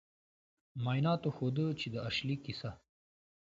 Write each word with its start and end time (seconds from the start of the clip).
معایناتو 0.83 1.29
ښوده 1.35 1.65
چې 1.79 1.87
د 1.93 1.95
اشلي 2.09 2.35
کیسه 2.43 2.71